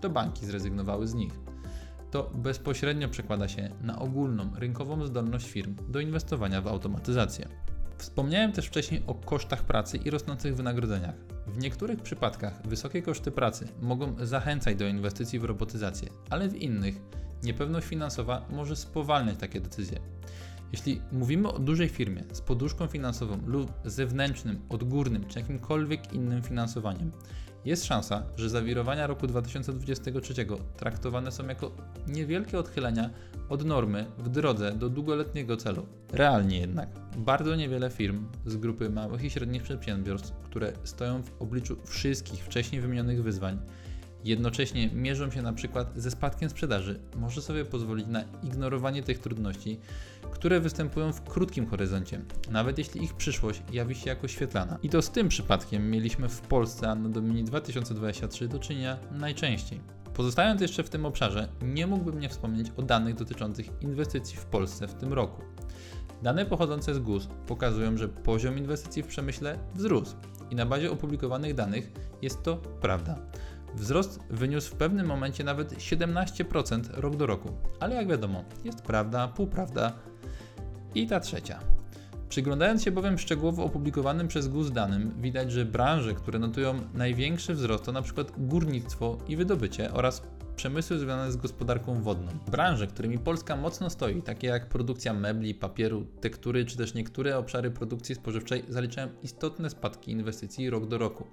to 0.00 0.10
banki 0.10 0.46
zrezygnowały 0.46 1.06
z 1.06 1.14
nich. 1.14 1.32
To 2.10 2.30
bezpośrednio 2.34 3.08
przekłada 3.08 3.48
się 3.48 3.70
na 3.80 3.98
ogólną 3.98 4.50
rynkową 4.54 5.06
zdolność 5.06 5.50
firm 5.50 5.76
do 5.88 6.00
inwestowania 6.00 6.62
w 6.62 6.66
automatyzację. 6.66 7.48
Wspomniałem 8.00 8.52
też 8.52 8.66
wcześniej 8.66 9.02
o 9.06 9.14
kosztach 9.14 9.64
pracy 9.64 9.96
i 9.96 10.10
rosnących 10.10 10.56
wynagrodzeniach. 10.56 11.14
W 11.46 11.58
niektórych 11.58 12.00
przypadkach 12.00 12.66
wysokie 12.66 13.02
koszty 13.02 13.30
pracy 13.30 13.68
mogą 13.80 14.26
zachęcać 14.26 14.76
do 14.76 14.86
inwestycji 14.86 15.38
w 15.38 15.44
robotyzację, 15.44 16.08
ale 16.30 16.48
w 16.48 16.56
innych 16.56 16.94
niepewność 17.42 17.86
finansowa 17.86 18.46
może 18.50 18.76
spowalniać 18.76 19.38
takie 19.38 19.60
decyzje. 19.60 20.00
Jeśli 20.72 21.00
mówimy 21.12 21.48
o 21.48 21.58
dużej 21.58 21.88
firmie 21.88 22.24
z 22.32 22.40
poduszką 22.40 22.86
finansową 22.86 23.38
lub 23.46 23.72
zewnętrznym, 23.84 24.60
odgórnym 24.68 25.26
czy 25.26 25.38
jakimkolwiek 25.38 26.12
innym 26.12 26.42
finansowaniem, 26.42 27.12
jest 27.64 27.84
szansa, 27.84 28.22
że 28.36 28.48
zawirowania 28.48 29.06
roku 29.06 29.26
2023 29.26 30.34
traktowane 30.76 31.32
są 31.32 31.46
jako 31.46 31.70
niewielkie 32.06 32.58
odchylenia 32.58 33.10
od 33.48 33.64
normy 33.64 34.06
w 34.18 34.28
drodze 34.28 34.72
do 34.72 34.88
długoletniego 34.88 35.56
celu. 35.56 35.86
Realnie 36.12 36.60
jednak, 36.60 36.88
bardzo 37.16 37.56
niewiele 37.56 37.90
firm 37.90 38.26
z 38.46 38.56
grupy 38.56 38.90
małych 38.90 39.24
i 39.24 39.30
średnich 39.30 39.62
przedsiębiorstw, 39.62 40.32
które 40.32 40.72
stoją 40.84 41.22
w 41.22 41.42
obliczu 41.42 41.76
wszystkich 41.84 42.44
wcześniej 42.44 42.80
wymienionych 42.80 43.22
wyzwań, 43.22 43.58
jednocześnie 44.24 44.90
mierzą 44.94 45.30
się 45.30 45.42
na 45.42 45.52
przykład 45.52 45.92
ze 45.96 46.10
spadkiem 46.10 46.50
sprzedaży, 46.50 47.00
może 47.16 47.42
sobie 47.42 47.64
pozwolić 47.64 48.06
na 48.06 48.24
ignorowanie 48.42 49.02
tych 49.02 49.18
trudności, 49.18 49.80
które 50.30 50.60
występują 50.60 51.12
w 51.12 51.22
krótkim 51.22 51.66
horyzoncie, 51.66 52.20
nawet 52.50 52.78
jeśli 52.78 53.04
ich 53.04 53.14
przyszłość 53.14 53.62
jawi 53.72 53.94
się 53.94 54.10
jako 54.10 54.28
świetlana. 54.28 54.78
I 54.82 54.88
to 54.88 55.02
z 55.02 55.10
tym 55.10 55.28
przypadkiem 55.28 55.90
mieliśmy 55.90 56.28
w 56.28 56.40
Polsce 56.40 56.90
Anno 56.90 57.08
Domini 57.08 57.44
2023 57.44 58.48
do 58.48 58.58
czynienia 58.58 58.98
najczęściej. 59.12 59.80
Pozostając 60.14 60.60
jeszcze 60.60 60.82
w 60.82 60.90
tym 60.90 61.06
obszarze, 61.06 61.48
nie 61.62 61.86
mógłbym 61.86 62.20
nie 62.20 62.28
wspomnieć 62.28 62.66
o 62.76 62.82
danych 62.82 63.14
dotyczących 63.14 63.66
inwestycji 63.80 64.36
w 64.36 64.44
Polsce 64.44 64.88
w 64.88 64.94
tym 64.94 65.12
roku. 65.12 65.42
Dane 66.22 66.46
pochodzące 66.46 66.94
z 66.94 66.98
GUS 66.98 67.28
pokazują, 67.46 67.96
że 67.96 68.08
poziom 68.08 68.58
inwestycji 68.58 69.02
w 69.02 69.06
przemyśle 69.06 69.58
wzrósł 69.74 70.16
i 70.50 70.54
na 70.54 70.66
bazie 70.66 70.90
opublikowanych 70.90 71.54
danych 71.54 71.92
jest 72.22 72.42
to 72.42 72.56
prawda. 72.56 73.18
Wzrost 73.74 74.20
wyniósł 74.30 74.70
w 74.70 74.74
pewnym 74.74 75.06
momencie 75.06 75.44
nawet 75.44 75.72
17% 75.72 76.82
rok 76.92 77.16
do 77.16 77.26
roku, 77.26 77.48
ale 77.80 77.94
jak 77.94 78.08
wiadomo, 78.08 78.44
jest 78.64 78.82
prawda, 78.82 79.28
półprawda 79.28 79.92
i 80.94 81.06
ta 81.06 81.20
trzecia. 81.20 81.60
Przyglądając 82.28 82.82
się 82.82 82.90
bowiem 82.90 83.18
szczegółowo 83.18 83.64
opublikowanym 83.64 84.28
przez 84.28 84.48
GUS 84.48 84.70
danym, 84.70 85.14
widać, 85.20 85.52
że 85.52 85.64
branże, 85.64 86.14
które 86.14 86.38
notują 86.38 86.80
największy 86.94 87.54
wzrost 87.54 87.84
to 87.84 87.90
np. 87.90 88.24
górnictwo 88.38 89.18
i 89.28 89.36
wydobycie 89.36 89.92
oraz 89.92 90.22
przemysły 90.60 90.98
związane 90.98 91.32
z 91.32 91.36
gospodarką 91.36 92.02
wodną. 92.02 92.32
Branże, 92.50 92.86
którymi 92.86 93.18
Polska 93.18 93.56
mocno 93.56 93.90
stoi, 93.90 94.22
takie 94.22 94.46
jak 94.46 94.68
produkcja 94.68 95.14
mebli, 95.14 95.54
papieru, 95.54 96.04
tektury 96.20 96.64
czy 96.64 96.76
też 96.76 96.94
niektóre 96.94 97.38
obszary 97.38 97.70
produkcji 97.70 98.14
spożywczej 98.14 98.64
zaliczają 98.68 99.08
istotne 99.22 99.70
spadki 99.70 100.12
inwestycji 100.12 100.70
rok 100.70 100.86
do 100.86 100.98
roku. 100.98 101.26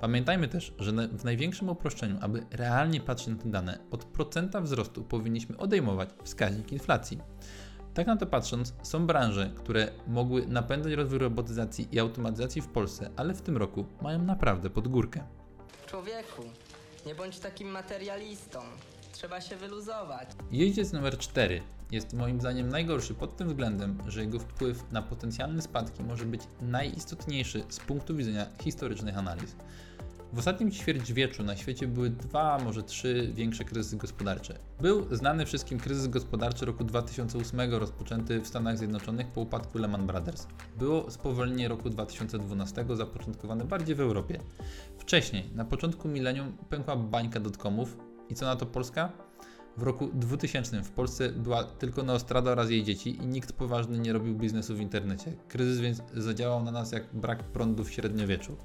Pamiętajmy 0.00 0.48
też, 0.48 0.74
że 0.78 0.92
w 0.92 1.24
największym 1.24 1.68
uproszczeniu, 1.68 2.16
aby 2.20 2.46
realnie 2.50 3.00
patrzeć 3.00 3.28
na 3.28 3.36
te 3.36 3.50
dane, 3.50 3.78
od 3.90 4.04
procenta 4.04 4.60
wzrostu 4.60 5.04
powinniśmy 5.04 5.56
odejmować 5.58 6.08
wskaźnik 6.24 6.72
inflacji. 6.72 7.20
Tak 7.94 8.06
na 8.06 8.16
to 8.16 8.26
patrząc, 8.26 8.74
są 8.82 9.06
branże, 9.06 9.50
które 9.56 9.88
mogły 10.08 10.46
napędzać 10.46 10.92
rozwój 10.92 11.18
robotyzacji 11.18 11.88
i 11.92 11.98
automatyzacji 12.00 12.62
w 12.62 12.68
Polsce, 12.68 13.10
ale 13.16 13.34
w 13.34 13.42
tym 13.42 13.56
roku 13.56 13.86
mają 14.00 14.22
naprawdę 14.22 14.70
pod 14.70 14.88
górkę. 14.88 15.24
Człowieku, 15.86 16.42
nie 17.06 17.14
bądź 17.14 17.38
takim 17.38 17.68
materialistą. 17.68 18.60
Trzeba 19.12 19.40
się 19.40 19.56
wyluzować. 19.56 20.28
Jeździec 20.50 20.92
numer 20.92 21.18
4 21.18 21.62
jest 21.90 22.12
moim 22.12 22.40
zdaniem 22.40 22.68
najgorszy 22.68 23.14
pod 23.14 23.36
tym 23.36 23.48
względem, 23.48 23.98
że 24.06 24.20
jego 24.20 24.38
wpływ 24.38 24.92
na 24.92 25.02
potencjalne 25.02 25.62
spadki 25.62 26.02
może 26.02 26.24
być 26.24 26.40
najistotniejszy 26.60 27.64
z 27.68 27.80
punktu 27.80 28.16
widzenia 28.16 28.46
historycznych 28.62 29.18
analiz. 29.18 29.56
W 30.32 30.38
ostatnim 30.38 30.70
ćwierćwieczu 30.70 31.42
na 31.42 31.56
świecie 31.56 31.88
były 31.88 32.10
dwa, 32.10 32.58
może 32.64 32.82
trzy 32.82 33.32
większe 33.34 33.64
kryzysy 33.64 33.96
gospodarcze. 33.96 34.58
Był 34.80 35.16
znany 35.16 35.46
wszystkim 35.46 35.78
kryzys 35.78 36.06
gospodarczy 36.06 36.66
roku 36.66 36.84
2008 36.84 37.74
rozpoczęty 37.74 38.40
w 38.40 38.46
Stanach 38.46 38.78
Zjednoczonych 38.78 39.26
po 39.26 39.40
upadku 39.40 39.78
Lehman 39.78 40.06
Brothers. 40.06 40.46
Było 40.78 41.10
spowolnienie 41.10 41.68
roku 41.68 41.90
2012 41.90 42.84
zapoczątkowane 42.94 43.64
bardziej 43.64 43.94
w 43.94 44.00
Europie. 44.00 44.40
Wcześniej, 44.98 45.50
na 45.54 45.64
początku 45.64 46.08
milenium, 46.08 46.56
pękła 46.68 46.96
bańka 46.96 47.40
dotcomów 47.40 47.96
i 48.28 48.34
co 48.34 48.46
na 48.46 48.56
to 48.56 48.66
Polska? 48.66 49.12
W 49.76 49.82
roku 49.82 50.10
2000 50.14 50.82
w 50.82 50.90
Polsce 50.90 51.28
była 51.28 51.64
tylko 51.64 52.02
Neostrada 52.02 52.50
oraz 52.50 52.70
jej 52.70 52.84
dzieci 52.84 53.16
i 53.16 53.26
nikt 53.26 53.52
poważny 53.52 53.98
nie 53.98 54.12
robił 54.12 54.34
biznesu 54.34 54.76
w 54.76 54.80
internecie. 54.80 55.32
Kryzys 55.48 55.80
więc 55.80 56.02
zadziałał 56.14 56.62
na 56.64 56.70
nas 56.70 56.92
jak 56.92 57.14
brak 57.14 57.44
prądu 57.44 57.84
w 57.84 57.90
średniowieczu. 57.90 58.56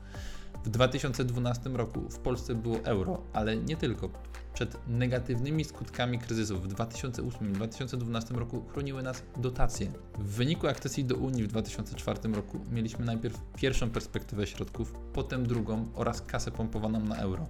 W 0.68 0.70
2012 0.70 1.70
roku 1.70 2.10
w 2.10 2.20
Polsce 2.20 2.56
było 2.56 2.78
euro, 2.84 3.22
ale 3.34 3.58
nie 3.58 3.78
tylko. 3.78 4.10
Przed 4.54 4.78
negatywnymi 4.88 5.64
skutkami 5.64 6.20
kryzysu 6.20 6.60
w 6.60 6.68
2008 6.68 7.50
i 7.50 7.54
2012 7.54 8.34
roku 8.34 8.66
chroniły 8.74 9.04
nas 9.04 9.24
dotacje. 9.38 9.92
W 10.20 10.24
wyniku 10.24 10.68
akcesji 10.68 11.06
do 11.06 11.16
Unii 11.16 11.44
w 11.44 11.48
2004 11.48 12.20
roku 12.34 12.60
mieliśmy 12.72 13.06
najpierw 13.06 13.42
pierwszą 13.56 13.90
perspektywę 13.90 14.48
środków, 14.48 14.94
potem 15.14 15.48
drugą 15.48 15.92
oraz 15.96 16.22
kasę 16.22 16.52
pompowaną 16.52 17.00
na 17.00 17.16
euro. 17.16 17.48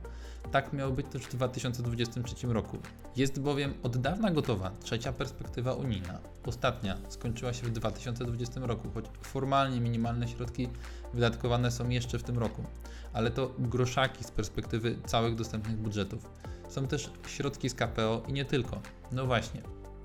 Tak 0.51 0.73
miało 0.73 0.91
być 0.91 1.07
też 1.07 1.21
w 1.21 1.35
2023 1.35 2.47
roku. 2.47 2.77
Jest 3.15 3.39
bowiem 3.39 3.73
od 3.83 3.97
dawna 3.97 4.31
gotowa 4.31 4.71
trzecia 4.79 5.13
perspektywa 5.13 5.73
unijna. 5.73 6.19
Ostatnia 6.45 6.97
skończyła 7.09 7.53
się 7.53 7.67
w 7.67 7.71
2020 7.71 8.59
roku, 8.63 8.89
choć 8.93 9.05
formalnie 9.21 9.81
minimalne 9.81 10.27
środki 10.27 10.69
wydatkowane 11.13 11.71
są 11.71 11.89
jeszcze 11.89 12.19
w 12.19 12.23
tym 12.23 12.37
roku, 12.37 12.63
ale 13.13 13.31
to 13.31 13.53
groszaki 13.59 14.23
z 14.23 14.31
perspektywy 14.31 14.97
całych 15.05 15.35
dostępnych 15.35 15.77
budżetów. 15.77 16.29
Są 16.69 16.87
też 16.87 17.11
środki 17.27 17.69
z 17.69 17.73
KPO 17.73 18.23
i 18.27 18.33
nie 18.33 18.45
tylko. 18.45 18.81
No 19.11 19.25
właśnie, 19.25 19.61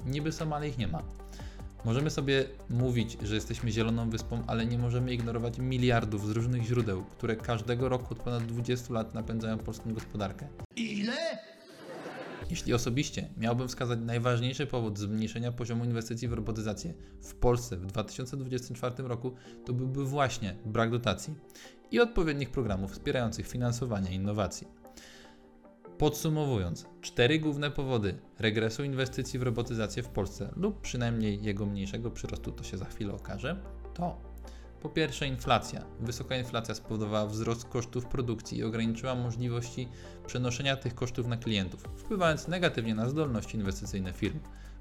niby 0.07 0.33
są, 0.33 0.55
ale 0.55 0.69
ich 0.69 0.79
nie 0.79 0.89
ma. 0.89 1.03
Możemy 1.85 2.11
sobie 2.11 2.45
mówić, 2.71 3.19
że 3.23 3.35
jesteśmy 3.35 3.71
zieloną 3.71 4.11
wyspą, 4.11 4.43
ale 4.47 4.67
nie 4.67 4.79
możemy 4.79 5.15
ignorować 5.15 5.59
miliardów 5.59 6.27
z 6.27 6.31
różnych 6.31 6.63
źródeł, 6.63 7.05
które 7.05 7.37
każdego 7.37 7.89
roku 7.89 8.07
od 8.15 8.19
ponad 8.19 8.47
20 8.47 8.95
lat 8.95 9.15
napędzają 9.15 9.59
polską 9.59 9.95
gospodarkę. 9.95 10.49
Ile? 10.77 10.92
Jeśli 12.53 12.75
osobiście 12.75 13.29
miałbym 13.37 13.69
wskazać 13.69 13.99
najważniejszy 14.03 14.67
powód 14.67 14.99
zmniejszenia 14.99 15.53
poziomu 15.53 15.85
inwestycji 15.85 16.29
w 16.29 16.33
robotyzację 16.33 16.95
w 17.21 17.35
Polsce 17.35 17.77
w 17.77 17.87
2024 17.87 18.95
roku, 18.99 19.35
to 19.67 19.73
byłby 19.73 20.05
właśnie 20.05 20.57
brak 20.65 20.91
dotacji 20.91 21.35
i 21.91 22.01
odpowiednich 22.01 22.51
programów 22.51 22.93
wspierających 22.93 23.49
finansowanie 23.49 24.15
innowacji. 24.15 24.67
Podsumowując, 25.99 26.87
cztery 27.01 27.39
główne 27.39 27.71
powody 27.71 28.19
regresu 28.39 28.85
inwestycji 28.85 29.39
w 29.39 29.43
robotyzację 29.43 30.03
w 30.03 30.09
Polsce 30.09 30.53
lub 30.57 30.81
przynajmniej 30.81 31.43
jego 31.43 31.67
mniejszego 31.67 32.11
przyrostu, 32.11 32.53
to 32.53 32.65
się 32.65 32.79
za 32.79 32.85
chwilę 32.85 33.13
okaże, 33.13 33.63
to 33.95 34.32
po 34.83 34.89
pierwsze 34.89 35.27
inflacja. 35.27 35.85
Wysoka 36.01 36.37
inflacja 36.37 36.75
spowodowała 36.75 37.27
wzrost 37.27 37.65
kosztów 37.65 38.07
produkcji 38.07 38.59
i 38.59 38.65
ograniczyła 38.65 39.15
możliwości 39.15 39.89
przenoszenia 40.27 40.77
tych 40.77 40.95
kosztów 40.95 41.27
na 41.27 41.37
klientów, 41.37 41.83
wpływając 41.97 42.49
negatywnie 42.49 42.95
na 42.95 43.09
zdolności 43.09 43.57
inwestycyjne 43.57 44.13
firm. 44.13 44.39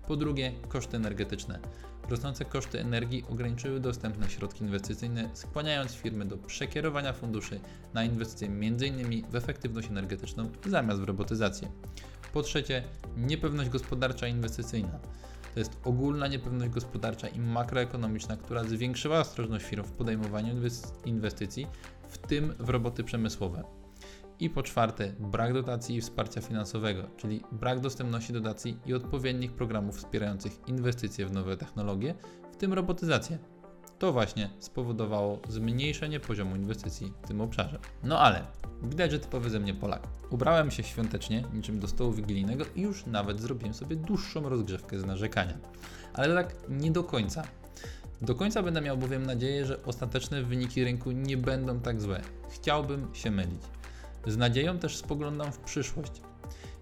Po 0.08 0.16
drugie, 0.16 0.52
koszty 0.70 0.98
energetyczne. 0.98 1.60
Rosnące 2.10 2.46
koszty 2.46 2.80
energii 2.80 3.26
ograniczyły 3.30 3.80
dostęp 3.80 4.18
na 4.18 4.30
środki 4.30 4.64
inwestycyjne, 4.64 5.30
skłaniając 5.34 5.94
firmy 5.94 6.26
do 6.26 6.38
przekierowania 6.38 7.14
funduszy 7.14 7.60
na 7.94 8.04
inwestycje 8.04 8.48
m.in. 8.48 9.32
w 9.32 9.36
efektywność 9.36 9.90
energetyczną 9.90 10.50
zamiast 10.66 11.00
w 11.00 11.04
robotyzację. 11.04 11.72
Po 12.34 12.42
trzecie, 12.42 12.84
niepewność 13.18 13.70
gospodarcza 13.70 14.28
i 14.28 14.32
inwestycyjna. 14.32 15.00
To 15.54 15.60
jest 15.60 15.78
ogólna 15.84 16.28
niepewność 16.28 16.72
gospodarcza 16.72 17.28
i 17.28 17.40
makroekonomiczna, 17.40 18.38
która 18.38 18.64
zwiększyła 18.64 19.20
ostrożność 19.20 19.66
firm 19.66 19.84
w 19.84 19.92
podejmowaniu 19.92 20.56
inwes- 20.56 20.94
inwestycji, 21.06 21.68
w 22.10 22.18
tym 22.18 22.54
w 22.60 22.70
roboty 22.70 23.04
przemysłowe. 23.04 23.64
I 24.40 24.50
po 24.50 24.64
czwarte, 24.64 25.14
brak 25.20 25.54
dotacji 25.54 25.96
i 25.96 26.02
wsparcia 26.02 26.42
finansowego, 26.42 27.04
czyli 27.18 27.42
brak 27.52 27.80
dostępności 27.80 28.34
dotacji 28.34 28.78
i 28.86 28.94
odpowiednich 28.94 29.54
programów 29.54 29.98
wspierających 29.98 30.68
inwestycje 30.68 31.26
w 31.26 31.32
nowe 31.32 31.58
technologie, 31.58 32.16
w 32.52 32.56
tym 32.56 32.74
robotyzację. 32.74 33.38
To 34.00 34.14
właśnie 34.14 34.50
spowodowało 34.60 35.40
zmniejszenie 35.50 36.20
poziomu 36.20 36.56
inwestycji 36.56 37.14
w 37.24 37.28
tym 37.28 37.42
obszarze. 37.42 37.80
No 38.04 38.20
ale 38.20 38.46
widać, 38.84 39.12
że 39.12 39.20
typowy 39.20 39.50
ze 39.50 39.60
mnie 39.60 39.74
Polak. 39.74 40.08
Ubrałem 40.30 40.72
się 40.72 40.84
świątecznie, 40.84 41.44
niczym 41.54 41.80
do 41.80 41.88
stołu 41.88 42.12
wigilijnego 42.12 42.66
i 42.76 42.82
już 42.82 43.06
nawet 43.06 43.42
zrobiłem 43.42 43.74
sobie 43.74 43.96
dłuższą 43.96 44.50
rozgrzewkę 44.50 45.00
z 45.00 45.06
narzekania. 45.06 45.58
Ale 46.14 46.44
tak 46.44 46.56
nie 46.70 46.92
do 46.92 47.04
końca. 47.04 47.44
Do 48.22 48.36
końca 48.36 48.64
będę 48.64 48.82
miał 48.82 48.98
bowiem 48.98 49.26
nadzieję, 49.26 49.66
że 49.66 49.84
ostateczne 49.84 50.44
wyniki 50.44 50.84
rynku 50.84 51.12
nie 51.12 51.38
będą 51.38 51.80
tak 51.80 52.02
złe. 52.02 52.22
Chciałbym 52.50 53.16
się 53.16 53.32
mylić. 53.32 53.62
Z 54.28 54.38
nadzieją 54.38 54.80
też 54.80 54.98
spoglądam 54.98 55.52
w 55.52 55.58
przyszłość. 55.58 56.22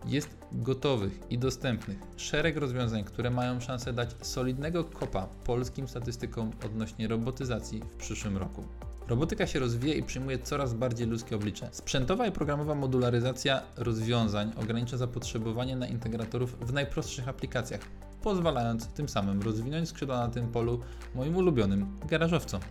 Jest 0.06 0.29
gotowych 0.51 1.20
i 1.29 1.38
dostępnych 1.38 1.98
szereg 2.18 2.58
rozwiązań, 2.58 3.03
które 3.03 3.29
mają 3.29 3.60
szansę 3.60 3.94
dać 3.94 4.15
solidnego 4.22 4.84
kopa 4.84 5.27
polskim 5.46 5.88
statystykom 5.88 6.51
odnośnie 6.65 7.08
robotyzacji 7.08 7.79
w 7.79 7.96
przyszłym 7.96 8.38
roku. 8.38 8.63
Robotyka 9.10 9.48
się 9.48 9.60
rozwija 9.60 9.96
i 9.96 10.04
przyjmuje 10.04 10.39
coraz 10.39 10.74
bardziej 10.74 11.08
ludzkie 11.08 11.36
oblicze. 11.36 11.70
Sprzętowa 11.72 12.28
i 12.28 12.32
programowa 12.32 12.75
modularyzacja 12.75 13.62
rozwiązań 13.78 14.51
ogranicza 14.56 14.98
zapotrzebowanie 14.98 15.75
na 15.75 15.88
integratorów 15.88 16.60
w 16.60 16.74
najprostszych 16.74 17.28
aplikacjach, 17.28 17.82
pozwalając 18.22 18.88
tym 18.88 19.10
samym 19.10 19.42
rozwinąć 19.42 19.89
skrzydła 19.89 20.18
na 20.18 20.28
tym 20.28 20.48
polu 20.48 20.80
moim 21.16 21.38
ulubionym 21.38 21.98
garażowcom. 22.08 22.62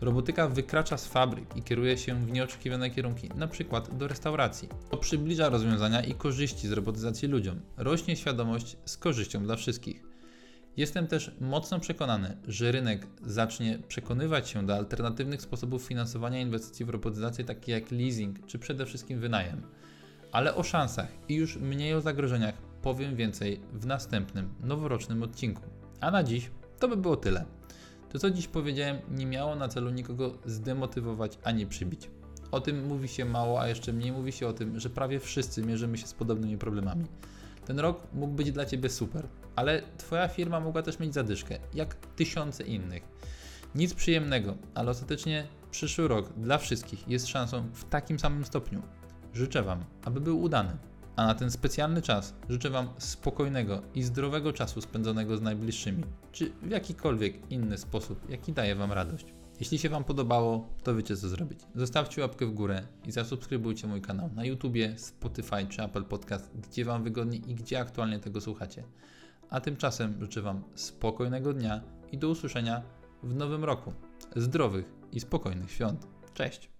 Robotyka 0.00 0.48
wykracza 0.48 0.98
z 0.98 1.06
fabryk 1.06 1.56
i 1.56 1.62
kieruje 1.62 1.98
się 1.98 2.14
w 2.14 2.32
nieoczekiwane 2.32 2.90
kierunki, 2.90 3.30
np. 3.34 3.82
do 3.92 4.08
restauracji. 4.08 4.68
To 4.90 4.96
przybliża 4.96 5.48
rozwiązania 5.48 6.02
i 6.02 6.14
korzyści 6.14 6.68
z 6.68 6.72
robotyzacji 6.72 7.28
ludziom. 7.28 7.60
Rośnie 7.76 8.16
świadomość 8.16 8.76
z 8.84 8.96
korzyścią 8.96 9.42
dla 9.42 9.56
wszystkich. 9.56 10.07
Jestem 10.78 11.06
też 11.06 11.30
mocno 11.40 11.80
przekonany, 11.80 12.36
że 12.48 12.72
rynek 12.72 13.06
zacznie 13.22 13.78
przekonywać 13.88 14.48
się 14.48 14.66
do 14.66 14.74
alternatywnych 14.74 15.42
sposobów 15.42 15.82
finansowania 15.82 16.40
inwestycji 16.40 16.84
w 16.84 16.88
robotyzację, 16.88 17.44
takie 17.44 17.72
jak 17.72 17.90
leasing 17.90 18.46
czy 18.46 18.58
przede 18.58 18.86
wszystkim 18.86 19.20
wynajem. 19.20 19.62
Ale 20.32 20.54
o 20.54 20.62
szansach 20.62 21.08
i 21.28 21.34
już 21.34 21.56
mniej 21.56 21.94
o 21.94 22.00
zagrożeniach 22.00 22.54
powiem 22.82 23.16
więcej 23.16 23.60
w 23.72 23.86
następnym, 23.86 24.54
noworocznym 24.60 25.22
odcinku. 25.22 25.62
A 26.00 26.10
na 26.10 26.22
dziś 26.22 26.50
to 26.78 26.88
by 26.88 26.96
było 26.96 27.16
tyle. 27.16 27.44
To, 28.12 28.18
co 28.18 28.30
dziś 28.30 28.48
powiedziałem, 28.48 28.98
nie 29.10 29.26
miało 29.26 29.56
na 29.56 29.68
celu 29.68 29.90
nikogo 29.90 30.38
zdemotywować 30.46 31.38
ani 31.44 31.66
przybić. 31.66 32.10
O 32.50 32.60
tym 32.60 32.86
mówi 32.86 33.08
się 33.08 33.24
mało, 33.24 33.60
a 33.60 33.68
jeszcze 33.68 33.92
mniej 33.92 34.12
mówi 34.12 34.32
się 34.32 34.46
o 34.48 34.52
tym, 34.52 34.80
że 34.80 34.90
prawie 34.90 35.20
wszyscy 35.20 35.62
mierzymy 35.62 35.98
się 35.98 36.06
z 36.06 36.14
podobnymi 36.14 36.58
problemami. 36.58 37.04
Ten 37.66 37.78
rok 37.78 38.02
mógł 38.12 38.34
być 38.34 38.52
dla 38.52 38.66
Ciebie 38.66 38.90
super, 38.90 39.28
ale 39.58 39.82
Twoja 39.96 40.28
firma 40.28 40.60
mogła 40.60 40.82
też 40.82 40.98
mieć 40.98 41.14
zadyszkę, 41.14 41.58
jak 41.74 41.94
tysiące 41.94 42.64
innych. 42.64 43.02
Nic 43.74 43.94
przyjemnego, 43.94 44.54
ale 44.74 44.90
ostatecznie 44.90 45.46
przyszły 45.70 46.08
rok 46.08 46.32
dla 46.32 46.58
wszystkich 46.58 47.08
jest 47.08 47.26
szansą 47.26 47.68
w 47.72 47.84
takim 47.84 48.18
samym 48.18 48.44
stopniu. 48.44 48.82
Życzę 49.34 49.62
Wam, 49.62 49.84
aby 50.04 50.20
był 50.20 50.42
udany. 50.42 50.76
A 51.16 51.26
na 51.26 51.34
ten 51.34 51.50
specjalny 51.50 52.02
czas 52.02 52.34
życzę 52.48 52.70
Wam 52.70 52.88
spokojnego 52.98 53.82
i 53.94 54.02
zdrowego 54.02 54.52
czasu 54.52 54.80
spędzonego 54.80 55.36
z 55.36 55.42
najbliższymi, 55.42 56.04
czy 56.32 56.52
w 56.62 56.70
jakikolwiek 56.70 57.50
inny 57.50 57.78
sposób, 57.78 58.30
jaki 58.30 58.52
daje 58.52 58.74
Wam 58.74 58.92
radość. 58.92 59.26
Jeśli 59.60 59.78
się 59.78 59.88
Wam 59.88 60.04
podobało, 60.04 60.68
to 60.82 60.96
wiecie 60.96 61.16
co 61.16 61.28
zrobić. 61.28 61.60
Zostawcie 61.74 62.22
łapkę 62.22 62.46
w 62.46 62.54
górę 62.54 62.82
i 63.04 63.12
zasubskrybujcie 63.12 63.86
mój 63.86 64.00
kanał 64.00 64.30
na 64.34 64.44
YouTubie, 64.44 64.98
Spotify 64.98 65.66
czy 65.68 65.82
Apple 65.82 66.04
Podcast, 66.04 66.50
gdzie 66.54 66.84
Wam 66.84 67.04
wygodniej 67.04 67.50
i 67.50 67.54
gdzie 67.54 67.80
aktualnie 67.80 68.18
tego 68.18 68.40
słuchacie. 68.40 68.84
A 69.50 69.60
tymczasem 69.60 70.20
życzę 70.20 70.42
Wam 70.42 70.62
spokojnego 70.74 71.52
dnia 71.52 71.80
i 72.12 72.18
do 72.18 72.28
usłyszenia 72.28 72.82
w 73.22 73.34
nowym 73.34 73.64
roku. 73.64 73.92
Zdrowych 74.36 74.86
i 75.12 75.20
spokojnych 75.20 75.70
świąt. 75.70 76.06
Cześć! 76.34 76.77